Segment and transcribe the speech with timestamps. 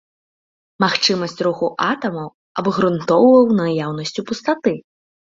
[0.83, 2.27] Магчымасць руху атамаў
[2.63, 4.73] абгрунтоўваў наяўнасцю пустаты.